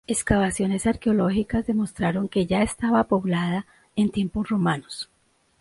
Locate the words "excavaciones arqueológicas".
0.07-1.67